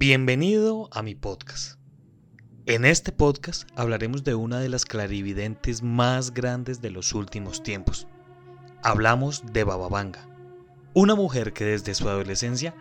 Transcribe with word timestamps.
Bienvenido 0.00 0.88
a 0.92 1.02
mi 1.02 1.14
podcast. 1.14 1.78
En 2.64 2.86
este 2.86 3.12
podcast 3.12 3.68
hablaremos 3.76 4.24
de 4.24 4.34
una 4.34 4.58
de 4.58 4.70
las 4.70 4.86
clarividentes 4.86 5.82
más 5.82 6.32
grandes 6.32 6.80
de 6.80 6.88
los 6.88 7.12
últimos 7.12 7.62
tiempos. 7.62 8.06
Hablamos 8.82 9.44
de 9.52 9.62
Baba 9.62 9.90
Vanga, 9.90 10.26
una 10.94 11.14
mujer 11.14 11.52
que 11.52 11.66
desde 11.66 11.94
su 11.94 12.08
adolescencia 12.08 12.74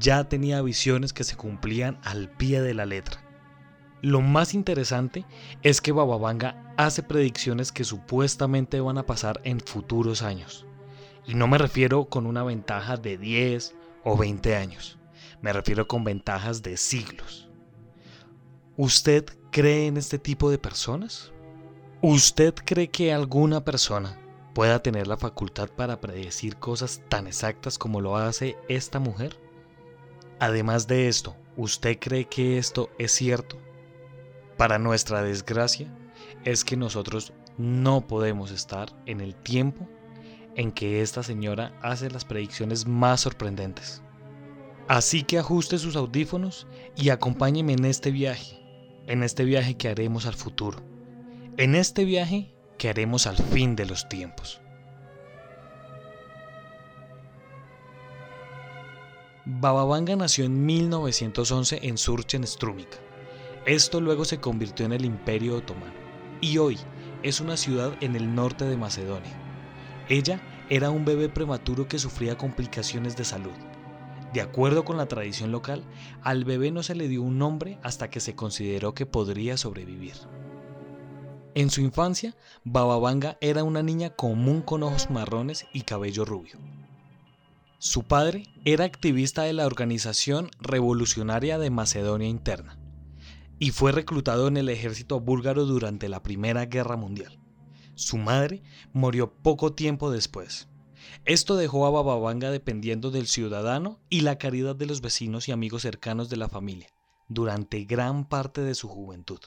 ya 0.00 0.24
tenía 0.24 0.62
visiones 0.62 1.12
que 1.12 1.24
se 1.24 1.36
cumplían 1.36 1.98
al 2.02 2.30
pie 2.30 2.62
de 2.62 2.72
la 2.72 2.86
letra. 2.86 3.20
Lo 4.00 4.22
más 4.22 4.54
interesante 4.54 5.26
es 5.62 5.82
que 5.82 5.92
Baba 5.92 6.16
Vanga 6.16 6.72
hace 6.78 7.02
predicciones 7.02 7.72
que 7.72 7.84
supuestamente 7.84 8.80
van 8.80 8.96
a 8.96 9.04
pasar 9.04 9.38
en 9.44 9.60
futuros 9.60 10.22
años. 10.22 10.64
Y 11.26 11.34
no 11.34 11.46
me 11.46 11.58
refiero 11.58 12.06
con 12.06 12.24
una 12.24 12.42
ventaja 12.42 12.96
de 12.96 13.18
10 13.18 13.74
o 14.02 14.16
20 14.16 14.56
años 14.56 14.98
me 15.40 15.52
refiero 15.52 15.86
con 15.86 16.04
ventajas 16.04 16.62
de 16.62 16.76
siglos. 16.76 17.48
¿Usted 18.76 19.24
cree 19.50 19.86
en 19.86 19.96
este 19.96 20.18
tipo 20.18 20.50
de 20.50 20.58
personas? 20.58 21.32
¿Usted 22.02 22.54
cree 22.54 22.88
que 22.88 23.12
alguna 23.12 23.64
persona 23.64 24.18
pueda 24.54 24.82
tener 24.82 25.06
la 25.06 25.16
facultad 25.16 25.68
para 25.68 26.00
predecir 26.00 26.56
cosas 26.56 27.02
tan 27.08 27.26
exactas 27.26 27.78
como 27.78 28.00
lo 28.00 28.16
hace 28.16 28.56
esta 28.68 28.98
mujer? 28.98 29.38
Además 30.40 30.86
de 30.86 31.08
esto, 31.08 31.36
¿usted 31.56 31.98
cree 31.98 32.26
que 32.26 32.58
esto 32.58 32.90
es 32.98 33.12
cierto? 33.12 33.58
Para 34.56 34.78
nuestra 34.78 35.22
desgracia, 35.22 35.88
es 36.44 36.64
que 36.64 36.76
nosotros 36.76 37.32
no 37.56 38.06
podemos 38.06 38.50
estar 38.50 38.92
en 39.06 39.20
el 39.20 39.34
tiempo 39.34 39.88
en 40.56 40.72
que 40.72 41.02
esta 41.02 41.22
señora 41.22 41.72
hace 41.82 42.10
las 42.10 42.24
predicciones 42.24 42.86
más 42.86 43.20
sorprendentes. 43.22 44.02
Así 44.88 45.22
que 45.22 45.38
ajuste 45.38 45.78
sus 45.78 45.96
audífonos 45.96 46.66
y 46.94 47.08
acompáñeme 47.08 47.72
en 47.72 47.86
este 47.86 48.10
viaje, 48.10 48.60
en 49.06 49.22
este 49.22 49.44
viaje 49.44 49.78
que 49.78 49.88
haremos 49.88 50.26
al 50.26 50.34
futuro, 50.34 50.82
en 51.56 51.74
este 51.74 52.04
viaje 52.04 52.54
que 52.76 52.90
haremos 52.90 53.26
al 53.26 53.38
fin 53.38 53.76
de 53.76 53.86
los 53.86 54.08
tiempos. 54.10 54.60
Bababanga 59.46 60.16
nació 60.16 60.44
en 60.44 60.66
1911 60.66 61.80
en 61.82 61.96
Surchen 61.96 62.46
Strumica. 62.46 62.98
Esto 63.64 64.02
luego 64.02 64.26
se 64.26 64.38
convirtió 64.38 64.84
en 64.84 64.92
el 64.92 65.06
Imperio 65.06 65.56
Otomano 65.56 65.94
y 66.42 66.58
hoy 66.58 66.78
es 67.22 67.40
una 67.40 67.56
ciudad 67.56 67.94
en 68.02 68.16
el 68.16 68.34
norte 68.34 68.66
de 68.66 68.76
Macedonia. 68.76 69.32
Ella 70.10 70.42
era 70.68 70.90
un 70.90 71.06
bebé 71.06 71.30
prematuro 71.30 71.88
que 71.88 71.98
sufría 71.98 72.36
complicaciones 72.36 73.16
de 73.16 73.24
salud 73.24 73.52
de 74.34 74.40
acuerdo 74.40 74.84
con 74.84 74.96
la 74.96 75.06
tradición 75.06 75.52
local, 75.52 75.84
al 76.20 76.44
bebé 76.44 76.72
no 76.72 76.82
se 76.82 76.96
le 76.96 77.06
dio 77.06 77.22
un 77.22 77.38
nombre 77.38 77.78
hasta 77.84 78.10
que 78.10 78.18
se 78.18 78.34
consideró 78.34 78.92
que 78.92 79.06
podría 79.06 79.56
sobrevivir. 79.56 80.14
En 81.54 81.70
su 81.70 81.80
infancia, 81.80 82.34
Bababanga 82.64 83.38
era 83.40 83.62
una 83.62 83.84
niña 83.84 84.10
común 84.10 84.60
con 84.60 84.82
ojos 84.82 85.08
marrones 85.08 85.66
y 85.72 85.82
cabello 85.82 86.24
rubio. 86.24 86.58
Su 87.78 88.02
padre 88.02 88.48
era 88.64 88.84
activista 88.84 89.44
de 89.44 89.52
la 89.52 89.66
Organización 89.66 90.50
Revolucionaria 90.58 91.56
de 91.56 91.70
Macedonia 91.70 92.26
Interna 92.26 92.76
y 93.60 93.70
fue 93.70 93.92
reclutado 93.92 94.48
en 94.48 94.56
el 94.56 94.68
ejército 94.68 95.20
búlgaro 95.20 95.64
durante 95.64 96.08
la 96.08 96.24
Primera 96.24 96.66
Guerra 96.66 96.96
Mundial. 96.96 97.38
Su 97.94 98.18
madre 98.18 98.64
murió 98.92 99.32
poco 99.32 99.74
tiempo 99.74 100.10
después. 100.10 100.66
Esto 101.24 101.56
dejó 101.56 101.86
a 101.86 101.90
Bababanga 101.90 102.50
dependiendo 102.50 103.10
del 103.10 103.26
ciudadano 103.26 104.00
y 104.08 104.20
la 104.20 104.38
caridad 104.38 104.76
de 104.76 104.86
los 104.86 105.00
vecinos 105.00 105.48
y 105.48 105.52
amigos 105.52 105.82
cercanos 105.82 106.28
de 106.28 106.36
la 106.36 106.48
familia 106.48 106.88
durante 107.28 107.84
gran 107.84 108.28
parte 108.28 108.60
de 108.60 108.74
su 108.74 108.88
juventud. 108.88 109.40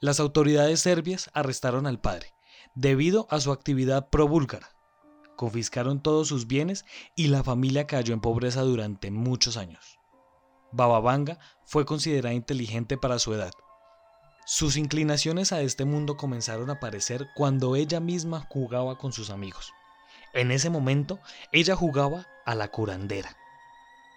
Las 0.00 0.20
autoridades 0.20 0.80
serbias 0.80 1.30
arrestaron 1.34 1.86
al 1.86 2.00
padre 2.00 2.32
debido 2.74 3.26
a 3.30 3.40
su 3.40 3.52
actividad 3.52 4.08
pro-búlgara. 4.08 4.70
Confiscaron 5.36 6.02
todos 6.02 6.28
sus 6.28 6.46
bienes 6.46 6.84
y 7.16 7.28
la 7.28 7.42
familia 7.42 7.86
cayó 7.86 8.14
en 8.14 8.20
pobreza 8.20 8.62
durante 8.62 9.10
muchos 9.10 9.56
años. 9.56 9.98
Bababanga 10.72 11.38
fue 11.64 11.84
considerada 11.84 12.34
inteligente 12.34 12.96
para 12.96 13.18
su 13.18 13.34
edad. 13.34 13.52
Sus 14.46 14.76
inclinaciones 14.76 15.52
a 15.52 15.60
este 15.62 15.84
mundo 15.84 16.16
comenzaron 16.16 16.70
a 16.70 16.74
aparecer 16.74 17.28
cuando 17.34 17.76
ella 17.76 18.00
misma 18.00 18.46
jugaba 18.48 18.98
con 18.98 19.12
sus 19.12 19.30
amigos. 19.30 19.72
En 20.32 20.50
ese 20.50 20.70
momento, 20.70 21.18
ella 21.52 21.74
jugaba 21.74 22.26
a 22.46 22.54
la 22.54 22.68
curandera 22.68 23.36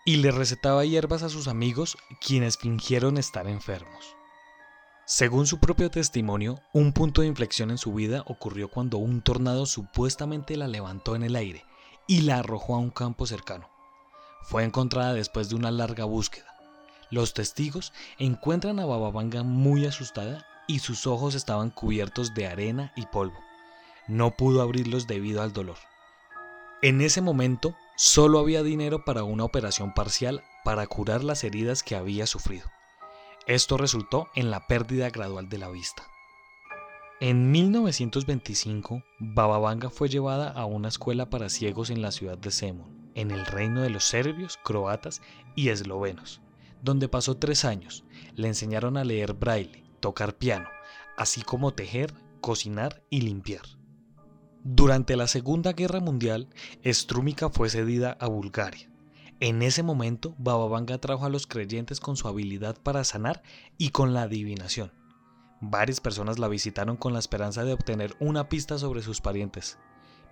y 0.05 0.17
le 0.17 0.31
recetaba 0.31 0.85
hierbas 0.85 1.23
a 1.23 1.29
sus 1.29 1.47
amigos 1.47 1.97
quienes 2.19 2.57
fingieron 2.57 3.17
estar 3.17 3.47
enfermos. 3.47 4.15
Según 5.05 5.47
su 5.47 5.59
propio 5.59 5.89
testimonio, 5.89 6.59
un 6.71 6.93
punto 6.93 7.21
de 7.21 7.27
inflexión 7.27 7.71
en 7.71 7.77
su 7.77 7.93
vida 7.93 8.23
ocurrió 8.27 8.69
cuando 8.69 8.97
un 8.97 9.21
tornado 9.21 9.65
supuestamente 9.65 10.55
la 10.55 10.67
levantó 10.67 11.15
en 11.15 11.23
el 11.23 11.35
aire 11.35 11.65
y 12.07 12.21
la 12.21 12.39
arrojó 12.39 12.75
a 12.75 12.79
un 12.79 12.89
campo 12.89 13.25
cercano. 13.25 13.69
Fue 14.43 14.63
encontrada 14.63 15.13
después 15.13 15.49
de 15.49 15.55
una 15.55 15.71
larga 15.71 16.05
búsqueda. 16.05 16.55
Los 17.09 17.33
testigos 17.33 17.91
encuentran 18.17 18.79
a 18.79 18.85
Bababanga 18.85 19.43
muy 19.43 19.85
asustada 19.85 20.45
y 20.67 20.79
sus 20.79 21.07
ojos 21.07 21.35
estaban 21.35 21.69
cubiertos 21.69 22.33
de 22.33 22.47
arena 22.47 22.93
y 22.95 23.05
polvo. 23.05 23.39
No 24.07 24.31
pudo 24.31 24.61
abrirlos 24.61 25.07
debido 25.07 25.41
al 25.41 25.53
dolor. 25.53 25.77
En 26.83 26.99
ese 26.99 27.21
momento 27.21 27.77
solo 27.95 28.39
había 28.39 28.61
dinero 28.61 29.05
para 29.05 29.23
una 29.23 29.45
operación 29.45 29.93
parcial 29.93 30.43
para 30.65 30.85
curar 30.85 31.23
las 31.23 31.45
heridas 31.45 31.81
que 31.81 31.95
había 31.95 32.27
sufrido. 32.27 32.69
Esto 33.47 33.77
resultó 33.77 34.27
en 34.35 34.51
la 34.51 34.67
pérdida 34.67 35.09
gradual 35.09 35.47
de 35.47 35.59
la 35.59 35.69
vista. 35.69 36.03
En 37.21 37.51
1925, 37.51 39.01
Bababanga 39.17 39.89
fue 39.89 40.09
llevada 40.09 40.49
a 40.51 40.65
una 40.65 40.89
escuela 40.89 41.29
para 41.29 41.47
ciegos 41.47 41.89
en 41.89 42.01
la 42.01 42.11
ciudad 42.11 42.37
de 42.37 42.51
Semon, 42.51 43.11
en 43.15 43.31
el 43.31 43.45
reino 43.45 43.81
de 43.81 43.89
los 43.89 44.03
serbios, 44.03 44.59
croatas 44.61 45.21
y 45.55 45.69
eslovenos, 45.69 46.41
donde 46.81 47.07
pasó 47.07 47.37
tres 47.37 47.63
años. 47.63 48.03
Le 48.35 48.49
enseñaron 48.49 48.97
a 48.97 49.05
leer 49.05 49.35
braille, 49.35 49.85
tocar 50.01 50.35
piano, 50.35 50.67
así 51.15 51.43
como 51.43 51.71
tejer, 51.71 52.13
cocinar 52.41 53.03
y 53.09 53.21
limpiar. 53.21 53.63
Durante 54.65 55.17
la 55.17 55.27
Segunda 55.27 55.73
Guerra 55.73 55.99
Mundial, 55.99 56.47
Strúmica 56.85 57.49
fue 57.49 57.69
cedida 57.69 58.15
a 58.21 58.27
Bulgaria. 58.27 58.89
En 59.41 59.61
ese 59.61 59.83
momento, 59.83 60.35
Bababanga 60.37 60.99
trajo 60.99 61.25
a 61.25 61.29
los 61.29 61.47
creyentes 61.47 61.99
con 61.99 62.15
su 62.15 62.29
habilidad 62.29 62.77
para 62.81 63.03
sanar 63.03 63.43
y 63.77 63.89
con 63.89 64.13
la 64.13 64.21
adivinación. 64.21 64.93
Varias 65.59 65.99
personas 65.99 66.39
la 66.39 66.47
visitaron 66.47 66.95
con 66.95 67.11
la 67.11 67.19
esperanza 67.19 67.65
de 67.65 67.73
obtener 67.73 68.15
una 68.21 68.47
pista 68.47 68.77
sobre 68.77 69.01
sus 69.01 69.19
parientes, 69.19 69.79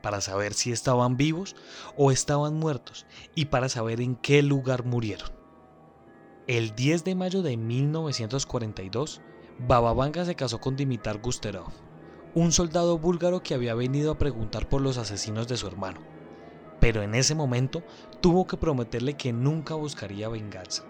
para 0.01 0.21
saber 0.21 0.53
si 0.53 0.71
estaban 0.71 1.17
vivos 1.17 1.57
o 1.97 2.09
estaban 2.09 2.55
muertos 2.55 3.05
y 3.35 3.45
para 3.45 3.67
saber 3.67 3.99
en 3.99 4.15
qué 4.15 4.43
lugar 4.43 4.85
murieron. 4.85 5.29
El 6.47 6.73
10 6.73 7.03
de 7.03 7.15
mayo 7.15 7.41
de 7.41 7.57
1942, 7.57 9.19
Bababanga 9.67 10.23
se 10.23 10.35
casó 10.35 10.61
con 10.61 10.77
Dimitar 10.77 11.19
Gusterov, 11.21 11.73
un 12.33 12.51
soldado 12.51 12.97
búlgaro 12.97 13.43
que 13.43 13.53
había 13.53 13.75
venido 13.75 14.11
a 14.11 14.17
preguntar 14.17 14.69
por 14.69 14.81
los 14.81 14.97
asesinos 14.97 15.47
de 15.47 15.57
su 15.57 15.67
hermano, 15.67 15.99
pero 16.79 17.01
en 17.03 17.13
ese 17.13 17.35
momento 17.35 17.83
tuvo 18.21 18.47
que 18.47 18.57
prometerle 18.57 19.15
que 19.15 19.33
nunca 19.33 19.75
buscaría 19.75 20.29
venganza. 20.29 20.83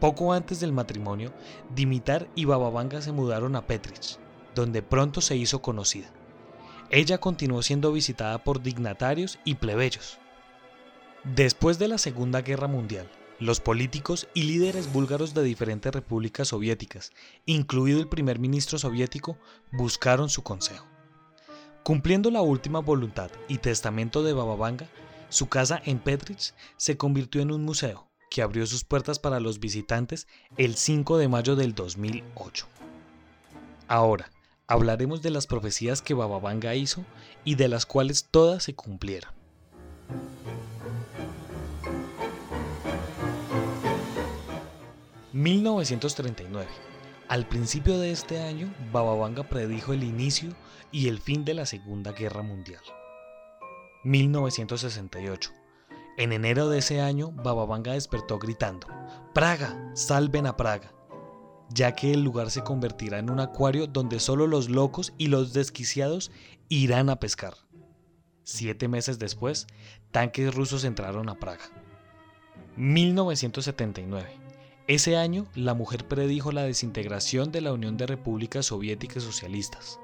Poco 0.00 0.32
antes 0.32 0.58
del 0.58 0.72
matrimonio, 0.72 1.32
Dimitar 1.74 2.28
y 2.34 2.44
Bababanga 2.44 3.00
se 3.02 3.12
mudaron 3.12 3.54
a 3.54 3.66
Petrich, 3.66 4.18
donde 4.54 4.82
pronto 4.82 5.20
se 5.20 5.36
hizo 5.36 5.62
conocida. 5.62 6.10
Ella 6.90 7.18
continuó 7.18 7.62
siendo 7.62 7.92
visitada 7.92 8.42
por 8.42 8.62
dignatarios 8.62 9.38
y 9.44 9.54
plebeyos. 9.54 10.18
Después 11.22 11.78
de 11.78 11.86
la 11.86 11.98
Segunda 11.98 12.42
Guerra 12.42 12.66
Mundial, 12.66 13.08
los 13.42 13.58
políticos 13.58 14.28
y 14.34 14.44
líderes 14.44 14.92
búlgaros 14.92 15.34
de 15.34 15.42
diferentes 15.42 15.92
repúblicas 15.92 16.48
soviéticas, 16.48 17.10
incluido 17.44 17.98
el 17.98 18.06
primer 18.06 18.38
ministro 18.38 18.78
soviético, 18.78 19.36
buscaron 19.72 20.28
su 20.28 20.44
consejo. 20.44 20.86
Cumpliendo 21.82 22.30
la 22.30 22.40
última 22.40 22.78
voluntad 22.78 23.32
y 23.48 23.58
testamento 23.58 24.22
de 24.22 24.32
Bababanga, 24.32 24.88
su 25.28 25.48
casa 25.48 25.82
en 25.84 25.98
Petrich 25.98 26.54
se 26.76 26.96
convirtió 26.96 27.42
en 27.42 27.50
un 27.50 27.64
museo 27.64 28.08
que 28.30 28.42
abrió 28.42 28.64
sus 28.64 28.84
puertas 28.84 29.18
para 29.18 29.40
los 29.40 29.58
visitantes 29.58 30.28
el 30.56 30.76
5 30.76 31.18
de 31.18 31.26
mayo 31.26 31.56
del 31.56 31.74
2008. 31.74 32.68
Ahora, 33.88 34.30
hablaremos 34.68 35.20
de 35.20 35.30
las 35.30 35.48
profecías 35.48 36.00
que 36.00 36.14
Bababanga 36.14 36.76
hizo 36.76 37.04
y 37.44 37.56
de 37.56 37.66
las 37.66 37.86
cuales 37.86 38.28
todas 38.30 38.62
se 38.62 38.76
cumplieron. 38.76 39.32
1939. 45.32 46.68
Al 47.28 47.48
principio 47.48 47.98
de 47.98 48.10
este 48.10 48.42
año, 48.42 48.72
Bababanga 48.92 49.44
predijo 49.44 49.94
el 49.94 50.04
inicio 50.04 50.50
y 50.90 51.08
el 51.08 51.20
fin 51.20 51.46
de 51.46 51.54
la 51.54 51.64
Segunda 51.64 52.12
Guerra 52.12 52.42
Mundial. 52.42 52.82
1968. 54.04 55.50
En 56.18 56.32
enero 56.32 56.68
de 56.68 56.80
ese 56.80 57.00
año, 57.00 57.32
Bababanga 57.32 57.94
despertó 57.94 58.38
gritando, 58.38 58.86
Praga, 59.32 59.92
salven 59.94 60.46
a 60.46 60.58
Praga, 60.58 60.92
ya 61.70 61.94
que 61.94 62.12
el 62.12 62.22
lugar 62.22 62.50
se 62.50 62.62
convertirá 62.62 63.18
en 63.18 63.30
un 63.30 63.40
acuario 63.40 63.86
donde 63.86 64.20
solo 64.20 64.46
los 64.46 64.68
locos 64.68 65.14
y 65.16 65.28
los 65.28 65.54
desquiciados 65.54 66.30
irán 66.68 67.08
a 67.08 67.16
pescar. 67.16 67.54
Siete 68.44 68.88
meses 68.88 69.18
después, 69.18 69.66
tanques 70.10 70.54
rusos 70.54 70.84
entraron 70.84 71.30
a 71.30 71.36
Praga. 71.36 71.64
1979. 72.76 74.41
Ese 74.88 75.16
año, 75.16 75.46
la 75.54 75.74
mujer 75.74 76.08
predijo 76.08 76.50
la 76.50 76.64
desintegración 76.64 77.52
de 77.52 77.60
la 77.60 77.72
Unión 77.72 77.96
de 77.96 78.08
Repúblicas 78.08 78.66
Soviéticas 78.66 79.22
Socialistas. 79.22 80.00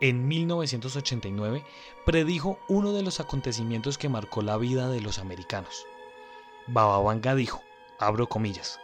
En 0.00 0.26
1989, 0.26 1.64
predijo 2.04 2.58
uno 2.68 2.92
de 2.92 3.02
los 3.02 3.20
acontecimientos 3.20 3.96
que 3.96 4.08
marcó 4.08 4.42
la 4.42 4.56
vida 4.56 4.88
de 4.88 5.00
los 5.00 5.20
americanos. 5.20 5.86
Baba 6.66 6.98
Vanga 6.98 7.36
dijo, 7.36 7.62
abro 8.00 8.28
comillas, 8.28 8.80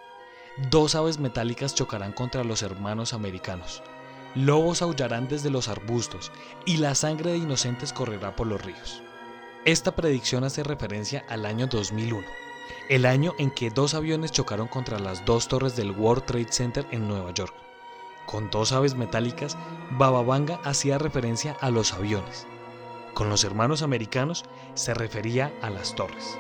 dos 0.70 0.94
aves 0.94 1.18
metálicas 1.18 1.74
chocarán 1.74 2.12
contra 2.12 2.44
los 2.44 2.62
hermanos 2.62 3.14
americanos, 3.14 3.82
lobos 4.36 4.80
aullarán 4.80 5.26
desde 5.26 5.50
los 5.50 5.66
arbustos 5.66 6.30
y 6.66 6.76
la 6.76 6.94
sangre 6.94 7.32
de 7.32 7.38
inocentes 7.38 7.92
correrá 7.92 8.36
por 8.36 8.46
los 8.46 8.64
ríos. 8.64 9.02
Esta 9.64 9.96
predicción 9.96 10.44
hace 10.44 10.62
referencia 10.62 11.24
al 11.28 11.46
año 11.46 11.66
2001 11.66 12.43
el 12.88 13.06
año 13.06 13.34
en 13.38 13.50
que 13.50 13.70
dos 13.70 13.94
aviones 13.94 14.32
chocaron 14.32 14.68
contra 14.68 14.98
las 14.98 15.24
dos 15.24 15.48
torres 15.48 15.76
del 15.76 15.90
World 15.90 16.24
Trade 16.24 16.52
Center 16.52 16.86
en 16.90 17.08
Nueva 17.08 17.32
York. 17.32 17.54
Con 18.26 18.50
dos 18.50 18.72
aves 18.72 18.94
metálicas, 18.94 19.56
Bababanga 19.92 20.60
hacía 20.64 20.98
referencia 20.98 21.56
a 21.60 21.70
los 21.70 21.92
aviones. 21.92 22.46
Con 23.14 23.28
los 23.28 23.44
hermanos 23.44 23.82
americanos 23.82 24.44
se 24.74 24.94
refería 24.94 25.52
a 25.62 25.70
las 25.70 25.94
torres. 25.94 26.38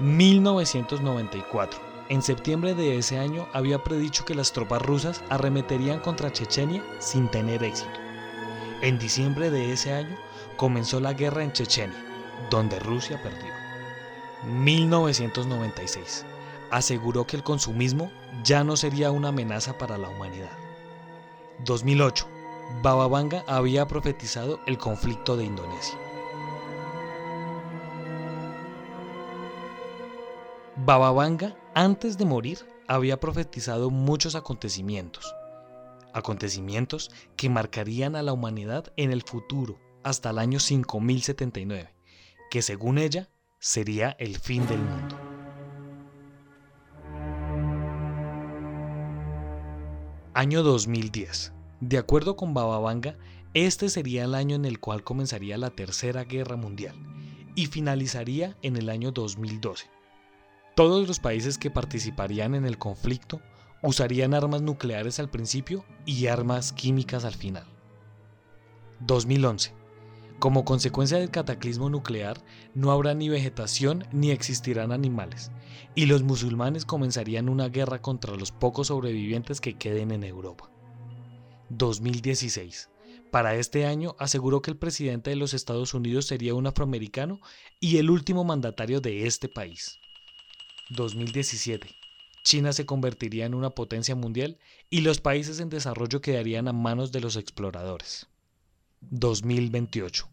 1994. 0.00 1.80
En 2.10 2.20
septiembre 2.20 2.74
de 2.74 2.98
ese 2.98 3.18
año 3.18 3.48
había 3.52 3.82
predicho 3.82 4.24
que 4.24 4.34
las 4.34 4.52
tropas 4.52 4.82
rusas 4.82 5.22
arremeterían 5.30 6.00
contra 6.00 6.32
Chechenia 6.32 6.84
sin 6.98 7.30
tener 7.30 7.62
éxito. 7.64 7.98
En 8.82 8.98
diciembre 8.98 9.50
de 9.50 9.72
ese 9.72 9.94
año 9.94 10.16
comenzó 10.56 11.00
la 11.00 11.14
guerra 11.14 11.44
en 11.44 11.52
Chechenia, 11.52 11.96
donde 12.50 12.78
Rusia 12.78 13.22
perdió. 13.22 13.63
1996. 14.48 16.24
Aseguró 16.70 17.26
que 17.26 17.36
el 17.36 17.42
consumismo 17.42 18.10
ya 18.42 18.64
no 18.64 18.76
sería 18.76 19.10
una 19.10 19.28
amenaza 19.28 19.78
para 19.78 19.98
la 19.98 20.08
humanidad. 20.08 20.50
2008. 21.64 22.26
Baba 22.82 23.08
Vanga 23.08 23.44
había 23.46 23.86
profetizado 23.86 24.60
el 24.66 24.78
conflicto 24.78 25.36
de 25.36 25.44
Indonesia. 25.44 25.98
Baba 30.76 31.12
Vanga, 31.12 31.56
antes 31.74 32.18
de 32.18 32.24
morir, 32.24 32.58
había 32.88 33.20
profetizado 33.20 33.90
muchos 33.90 34.34
acontecimientos. 34.34 35.34
Acontecimientos 36.12 37.10
que 37.36 37.48
marcarían 37.48 38.16
a 38.16 38.22
la 38.22 38.32
humanidad 38.32 38.92
en 38.96 39.12
el 39.12 39.22
futuro 39.22 39.78
hasta 40.02 40.30
el 40.30 40.38
año 40.38 40.60
5079, 40.60 41.94
que 42.50 42.62
según 42.62 42.98
ella 42.98 43.30
sería 43.64 44.10
el 44.18 44.36
fin 44.36 44.66
del 44.66 44.78
mundo. 44.78 45.16
Año 50.34 50.62
2010. 50.62 51.54
De 51.80 51.96
acuerdo 51.96 52.36
con 52.36 52.52
Bababanga, 52.52 53.16
este 53.54 53.88
sería 53.88 54.24
el 54.24 54.34
año 54.34 54.54
en 54.54 54.66
el 54.66 54.80
cual 54.80 55.02
comenzaría 55.02 55.56
la 55.56 55.70
Tercera 55.70 56.24
Guerra 56.24 56.56
Mundial 56.56 56.94
y 57.54 57.64
finalizaría 57.64 58.54
en 58.60 58.76
el 58.76 58.90
año 58.90 59.12
2012. 59.12 59.86
Todos 60.76 61.08
los 61.08 61.18
países 61.18 61.56
que 61.56 61.70
participarían 61.70 62.54
en 62.54 62.66
el 62.66 62.76
conflicto 62.76 63.40
usarían 63.82 64.34
armas 64.34 64.60
nucleares 64.60 65.18
al 65.20 65.30
principio 65.30 65.86
y 66.04 66.26
armas 66.26 66.74
químicas 66.74 67.24
al 67.24 67.34
final. 67.34 67.64
2011. 69.00 69.83
Como 70.38 70.64
consecuencia 70.64 71.18
del 71.18 71.30
cataclismo 71.30 71.88
nuclear, 71.88 72.42
no 72.74 72.90
habrá 72.90 73.14
ni 73.14 73.28
vegetación 73.28 74.04
ni 74.12 74.30
existirán 74.30 74.92
animales, 74.92 75.50
y 75.94 76.06
los 76.06 76.22
musulmanes 76.22 76.84
comenzarían 76.84 77.48
una 77.48 77.68
guerra 77.68 78.02
contra 78.02 78.36
los 78.36 78.52
pocos 78.52 78.88
sobrevivientes 78.88 79.60
que 79.60 79.78
queden 79.78 80.10
en 80.10 80.24
Europa. 80.24 80.70
2016. 81.70 82.90
Para 83.30 83.56
este 83.56 83.86
año 83.86 84.14
aseguró 84.18 84.62
que 84.62 84.70
el 84.70 84.76
presidente 84.76 85.30
de 85.30 85.36
los 85.36 85.54
Estados 85.54 85.94
Unidos 85.94 86.26
sería 86.26 86.54
un 86.54 86.66
afroamericano 86.66 87.40
y 87.80 87.96
el 87.96 88.10
último 88.10 88.44
mandatario 88.44 89.00
de 89.00 89.26
este 89.26 89.48
país. 89.48 89.98
2017. 90.90 91.88
China 92.44 92.72
se 92.72 92.86
convertiría 92.86 93.46
en 93.46 93.54
una 93.54 93.70
potencia 93.70 94.14
mundial 94.14 94.58
y 94.90 95.00
los 95.00 95.20
países 95.20 95.58
en 95.60 95.70
desarrollo 95.70 96.20
quedarían 96.20 96.68
a 96.68 96.72
manos 96.72 97.10
de 97.10 97.20
los 97.20 97.36
exploradores. 97.36 98.28
2028. 99.10 100.28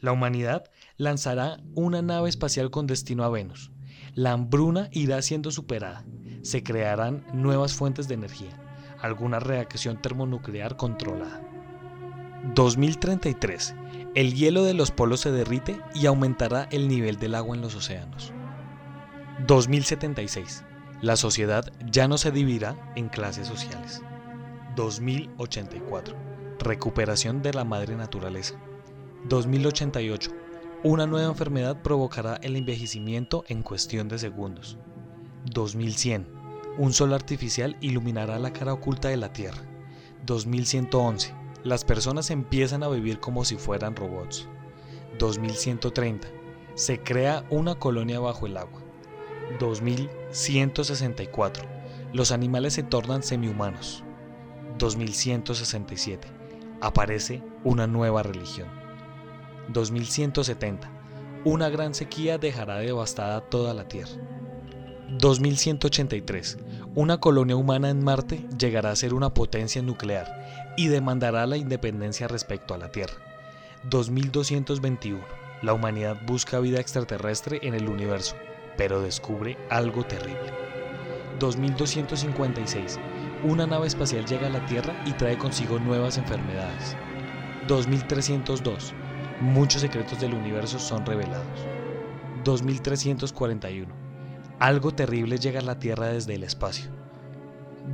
La 0.00 0.12
humanidad 0.12 0.64
lanzará 0.96 1.58
una 1.74 2.02
nave 2.02 2.28
espacial 2.28 2.70
con 2.70 2.86
destino 2.86 3.24
a 3.24 3.28
Venus. 3.28 3.70
La 4.14 4.32
hambruna 4.32 4.88
irá 4.92 5.20
siendo 5.22 5.50
superada. 5.50 6.04
Se 6.42 6.62
crearán 6.62 7.26
nuevas 7.32 7.74
fuentes 7.74 8.08
de 8.08 8.14
energía. 8.14 8.60
Alguna 9.00 9.40
reacción 9.40 10.00
termonuclear 10.00 10.76
controlada. 10.76 11.42
2033. 12.54 13.74
El 14.14 14.34
hielo 14.34 14.64
de 14.64 14.74
los 14.74 14.90
polos 14.90 15.20
se 15.20 15.32
derrite 15.32 15.80
y 15.94 16.06
aumentará 16.06 16.68
el 16.70 16.88
nivel 16.88 17.18
del 17.18 17.34
agua 17.34 17.56
en 17.56 17.62
los 17.62 17.74
océanos. 17.74 18.32
2076. 19.46 20.64
La 21.02 21.16
sociedad 21.16 21.72
ya 21.90 22.08
no 22.08 22.16
se 22.16 22.30
dividirá 22.30 22.92
en 22.96 23.08
clases 23.08 23.48
sociales. 23.48 24.02
2084 24.76 26.25
Recuperación 26.58 27.42
de 27.42 27.52
la 27.52 27.64
madre 27.64 27.96
naturaleza. 27.96 28.54
2088. 29.28 30.30
Una 30.82 31.06
nueva 31.06 31.28
enfermedad 31.28 31.82
provocará 31.82 32.36
el 32.42 32.56
envejecimiento 32.56 33.44
en 33.48 33.62
cuestión 33.62 34.08
de 34.08 34.18
segundos. 34.18 34.78
2100. 35.52 36.26
Un 36.78 36.94
sol 36.94 37.12
artificial 37.12 37.76
iluminará 37.80 38.38
la 38.38 38.52
cara 38.52 38.72
oculta 38.72 39.08
de 39.08 39.18
la 39.18 39.32
Tierra. 39.32 39.62
2111. 40.24 41.34
Las 41.62 41.84
personas 41.84 42.30
empiezan 42.30 42.82
a 42.82 42.88
vivir 42.88 43.20
como 43.20 43.44
si 43.44 43.56
fueran 43.56 43.94
robots. 43.94 44.48
2130. 45.18 46.26
Se 46.74 47.00
crea 47.00 47.44
una 47.50 47.74
colonia 47.74 48.18
bajo 48.18 48.46
el 48.46 48.56
agua. 48.56 48.80
2164. 49.60 51.68
Los 52.12 52.32
animales 52.32 52.72
se 52.72 52.82
tornan 52.82 53.22
semihumanos. 53.22 54.02
2167 54.78 56.45
aparece 56.80 57.42
una 57.64 57.86
nueva 57.86 58.22
religión. 58.22 58.68
2170. 59.68 60.90
Una 61.44 61.68
gran 61.68 61.94
sequía 61.94 62.38
dejará 62.38 62.78
devastada 62.78 63.40
toda 63.40 63.74
la 63.74 63.88
Tierra. 63.88 64.16
2183. 65.18 66.58
Una 66.94 67.18
colonia 67.18 67.56
humana 67.56 67.90
en 67.90 68.02
Marte 68.02 68.46
llegará 68.58 68.90
a 68.90 68.96
ser 68.96 69.14
una 69.14 69.32
potencia 69.32 69.82
nuclear 69.82 70.74
y 70.76 70.88
demandará 70.88 71.46
la 71.46 71.56
independencia 71.56 72.28
respecto 72.28 72.74
a 72.74 72.78
la 72.78 72.90
Tierra. 72.90 73.14
2221. 73.84 75.24
La 75.62 75.72
humanidad 75.72 76.20
busca 76.26 76.58
vida 76.58 76.80
extraterrestre 76.80 77.60
en 77.62 77.74
el 77.74 77.88
universo, 77.88 78.36
pero 78.76 79.00
descubre 79.00 79.56
algo 79.70 80.04
terrible. 80.04 80.52
2256 81.38 82.98
una 83.44 83.66
nave 83.66 83.86
espacial 83.86 84.24
llega 84.24 84.46
a 84.46 84.50
la 84.50 84.64
Tierra 84.66 84.94
y 85.06 85.12
trae 85.12 85.36
consigo 85.36 85.78
nuevas 85.78 86.18
enfermedades. 86.18 86.96
2302. 87.68 88.94
Muchos 89.40 89.82
secretos 89.82 90.20
del 90.20 90.34
universo 90.34 90.78
son 90.78 91.04
revelados. 91.04 91.60
2341. 92.44 93.94
Algo 94.58 94.92
terrible 94.92 95.38
llega 95.38 95.60
a 95.60 95.64
la 95.64 95.78
Tierra 95.78 96.06
desde 96.06 96.34
el 96.34 96.44
espacio. 96.44 96.90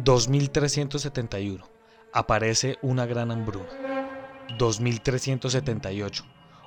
2371. 0.04 1.64
Aparece 2.12 2.78
una 2.82 3.06
gran 3.06 3.30
hambruna. 3.30 3.68
2378. 4.58 6.24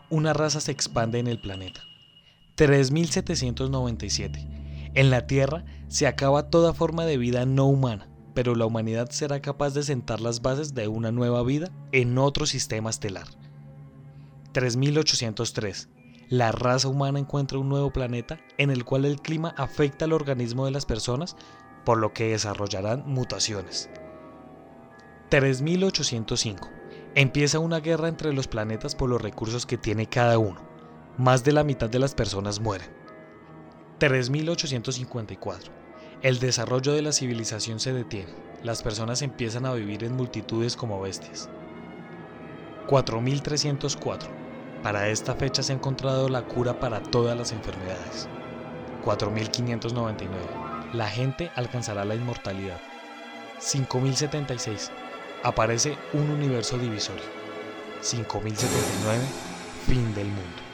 Una 0.09 0.33
raza 0.33 0.59
se 0.59 0.71
expande 0.71 1.19
en 1.19 1.27
el 1.27 1.39
planeta. 1.39 1.81
3797. 2.55 4.47
En 4.93 5.09
la 5.09 5.27
Tierra 5.27 5.65
se 5.87 6.07
acaba 6.07 6.49
toda 6.49 6.73
forma 6.73 7.05
de 7.05 7.17
vida 7.17 7.45
no 7.45 7.65
humana 7.65 8.07
pero 8.35 8.53
la 8.53 8.65
humanidad 8.65 9.09
será 9.09 9.41
capaz 9.41 9.73
de 9.73 9.81
sentar 9.81 10.19
las 10.19 10.41
bases 10.41 10.75
de 10.75 10.87
una 10.87 11.11
nueva 11.11 11.41
vida 11.41 11.71
en 11.93 12.17
otro 12.19 12.45
sistema 12.45 12.91
estelar. 12.91 13.25
3803. 14.51 15.89
La 16.27 16.51
raza 16.51 16.89
humana 16.89 17.17
encuentra 17.17 17.57
un 17.57 17.69
nuevo 17.69 17.91
planeta 17.91 18.39
en 18.57 18.69
el 18.69 18.83
cual 18.83 19.05
el 19.05 19.21
clima 19.21 19.55
afecta 19.57 20.05
al 20.05 20.13
organismo 20.13 20.65
de 20.65 20.71
las 20.71 20.85
personas, 20.85 21.37
por 21.85 21.97
lo 21.97 22.13
que 22.13 22.31
desarrollarán 22.31 23.03
mutaciones. 23.07 23.89
3805. 25.29 26.69
Empieza 27.15 27.59
una 27.59 27.79
guerra 27.79 28.09
entre 28.09 28.33
los 28.33 28.47
planetas 28.47 28.95
por 28.95 29.09
los 29.09 29.21
recursos 29.21 29.65
que 29.65 29.77
tiene 29.77 30.09
cada 30.09 30.37
uno. 30.37 30.61
Más 31.17 31.45
de 31.45 31.53
la 31.53 31.63
mitad 31.63 31.89
de 31.89 31.99
las 31.99 32.13
personas 32.13 32.59
mueren. 32.59 32.89
3854 33.99 35.84
El 36.21 36.39
desarrollo 36.39 36.93
de 36.93 37.01
la 37.01 37.11
civilización 37.11 37.79
se 37.79 37.93
detiene. 37.93 38.33
Las 38.63 38.81
personas 38.81 39.21
empiezan 39.21 39.65
a 39.65 39.73
vivir 39.73 40.03
en 40.03 40.15
multitudes 40.15 40.75
como 40.75 41.01
bestias. 41.01 41.49
4304. 42.87 44.29
Para 44.81 45.09
esta 45.09 45.35
fecha 45.35 45.61
se 45.61 45.73
ha 45.73 45.75
encontrado 45.75 46.29
la 46.29 46.43
cura 46.43 46.79
para 46.79 47.01
todas 47.01 47.37
las 47.37 47.51
enfermedades. 47.51 48.27
4599. 49.03 50.37
La 50.93 51.07
gente 51.07 51.51
alcanzará 51.55 52.05
la 52.05 52.15
inmortalidad. 52.15 52.79
5076. 53.59 54.91
Aparece 55.43 55.97
un 56.13 56.29
universo 56.31 56.77
divisorio. 56.77 57.23
5079. 58.01 59.23
Fin 59.85 60.13
del 60.15 60.27
mundo. 60.27 60.64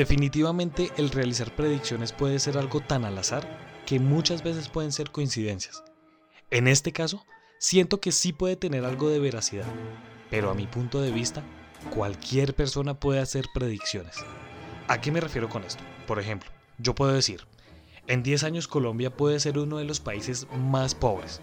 Definitivamente 0.00 0.90
el 0.96 1.10
realizar 1.10 1.54
predicciones 1.54 2.12
puede 2.12 2.38
ser 2.38 2.56
algo 2.56 2.80
tan 2.80 3.04
al 3.04 3.18
azar 3.18 3.46
que 3.84 4.00
muchas 4.00 4.42
veces 4.42 4.70
pueden 4.70 4.92
ser 4.92 5.10
coincidencias. 5.10 5.84
En 6.50 6.68
este 6.68 6.90
caso, 6.90 7.26
siento 7.58 8.00
que 8.00 8.10
sí 8.10 8.32
puede 8.32 8.56
tener 8.56 8.86
algo 8.86 9.10
de 9.10 9.18
veracidad, 9.18 9.66
pero 10.30 10.48
a 10.48 10.54
mi 10.54 10.66
punto 10.66 11.02
de 11.02 11.10
vista, 11.10 11.42
cualquier 11.94 12.54
persona 12.54 12.94
puede 12.94 13.20
hacer 13.20 13.44
predicciones. 13.52 14.16
¿A 14.88 15.02
qué 15.02 15.12
me 15.12 15.20
refiero 15.20 15.50
con 15.50 15.64
esto? 15.64 15.84
Por 16.06 16.18
ejemplo, 16.18 16.50
yo 16.78 16.94
puedo 16.94 17.12
decir, 17.12 17.46
en 18.06 18.22
10 18.22 18.44
años 18.44 18.68
Colombia 18.68 19.14
puede 19.14 19.38
ser 19.38 19.58
uno 19.58 19.76
de 19.76 19.84
los 19.84 20.00
países 20.00 20.46
más 20.56 20.94
pobres. 20.94 21.42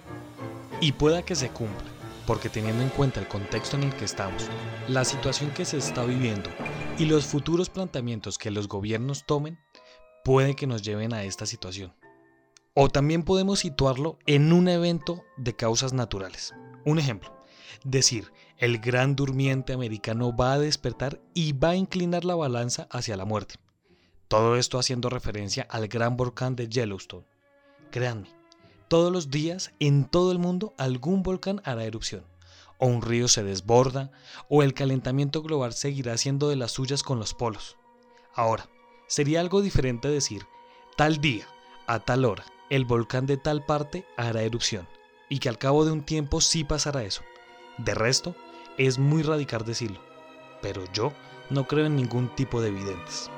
Y 0.81 0.93
pueda 0.93 1.21
que 1.21 1.35
se 1.35 1.49
cumpla, 1.49 1.91
porque 2.25 2.49
teniendo 2.49 2.81
en 2.81 2.89
cuenta 2.89 3.19
el 3.19 3.27
contexto 3.27 3.77
en 3.77 3.83
el 3.83 3.93
que 3.93 4.05
estamos, 4.05 4.47
la 4.87 5.05
situación 5.05 5.51
que 5.51 5.63
se 5.63 5.77
está 5.77 6.03
viviendo 6.05 6.49
y 6.99 7.05
los 7.05 7.25
futuros 7.25 7.69
planteamientos 7.69 8.39
que 8.39 8.49
los 8.49 8.67
gobiernos 8.67 9.25
tomen, 9.25 9.59
puede 10.23 10.55
que 10.55 10.65
nos 10.65 10.81
lleven 10.81 11.13
a 11.13 11.23
esta 11.23 11.45
situación. 11.45 11.93
O 12.73 12.89
también 12.89 13.23
podemos 13.23 13.59
situarlo 13.59 14.17
en 14.25 14.51
un 14.51 14.67
evento 14.67 15.23
de 15.37 15.55
causas 15.55 15.93
naturales. 15.93 16.55
Un 16.85 16.97
ejemplo, 16.97 17.31
decir, 17.83 18.31
el 18.57 18.79
gran 18.79 19.15
durmiente 19.15 19.73
americano 19.73 20.35
va 20.35 20.53
a 20.53 20.59
despertar 20.59 21.21
y 21.35 21.53
va 21.53 21.69
a 21.69 21.75
inclinar 21.75 22.25
la 22.25 22.35
balanza 22.35 22.87
hacia 22.89 23.15
la 23.15 23.25
muerte. 23.25 23.55
Todo 24.27 24.55
esto 24.57 24.79
haciendo 24.79 25.09
referencia 25.09 25.67
al 25.69 25.87
gran 25.87 26.17
volcán 26.17 26.55
de 26.55 26.67
Yellowstone. 26.67 27.25
Créanme, 27.91 28.27
todos 28.87 29.11
los 29.11 29.29
días 29.29 29.71
en 29.79 30.05
todo 30.05 30.31
el 30.31 30.39
mundo 30.39 30.73
algún 30.77 31.21
volcán 31.21 31.61
hará 31.63 31.83
erupción, 31.83 32.23
o 32.77 32.87
un 32.87 33.01
río 33.01 33.27
se 33.27 33.43
desborda, 33.43 34.11
o 34.49 34.63
el 34.63 34.73
calentamiento 34.73 35.41
global 35.41 35.73
seguirá 35.73 36.17
siendo 36.17 36.49
de 36.49 36.55
las 36.55 36.71
suyas 36.71 37.03
con 37.03 37.19
los 37.19 37.33
polos. 37.33 37.77
Ahora, 38.33 38.69
sería 39.07 39.39
algo 39.39 39.61
diferente 39.61 40.07
decir, 40.07 40.45
tal 40.95 41.17
día, 41.17 41.47
a 41.87 41.99
tal 41.99 42.25
hora, 42.25 42.45
el 42.69 42.85
volcán 42.85 43.25
de 43.25 43.37
tal 43.37 43.65
parte 43.65 44.05
hará 44.17 44.43
erupción 44.43 44.87
y 45.29 45.39
que 45.39 45.49
al 45.49 45.57
cabo 45.57 45.85
de 45.85 45.91
un 45.91 46.03
tiempo 46.03 46.41
sí 46.41 46.63
pasará 46.63 47.03
eso. 47.03 47.21
De 47.77 47.93
resto, 47.93 48.35
es 48.77 48.97
muy 48.99 49.23
radical 49.23 49.65
decirlo, 49.65 49.99
pero 50.61 50.83
yo 50.93 51.13
no 51.49 51.67
creo 51.67 51.85
en 51.85 51.95
ningún 51.95 52.33
tipo 52.35 52.61
de 52.61 52.69
evidentes. 52.69 53.29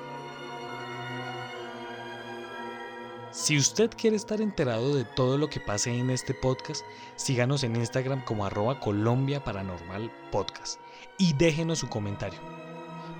Si 3.40 3.58
usted 3.58 3.90
quiere 3.96 4.18
estar 4.18 4.42
enterado 4.42 4.94
de 4.94 5.06
todo 5.06 5.38
lo 5.38 5.50
que 5.50 5.62
pase 5.62 5.98
en 5.98 6.10
este 6.10 6.34
podcast, 6.34 6.84
síganos 7.16 7.64
en 7.64 7.78
Instagram 7.78 8.22
como 8.26 8.46
arroba 8.46 8.82
Colombia 8.82 9.42
Paranormal 9.42 10.12
Podcast 10.30 10.82
y 11.18 11.32
déjenos 11.32 11.80
su 11.80 11.88
comentario. 11.88 12.38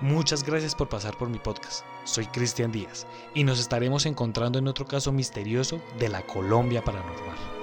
Muchas 0.02 0.44
gracias 0.44 0.74
por 0.74 0.90
pasar 0.90 1.16
por 1.16 1.30
mi 1.30 1.38
podcast. 1.38 1.86
Soy 2.04 2.26
Cristian 2.26 2.70
Díaz 2.70 3.06
y 3.32 3.44
nos 3.44 3.58
estaremos 3.58 4.04
encontrando 4.04 4.58
en 4.58 4.68
otro 4.68 4.84
caso 4.84 5.10
misterioso 5.10 5.80
de 5.98 6.10
la 6.10 6.20
Colombia 6.26 6.84
Paranormal. 6.84 7.59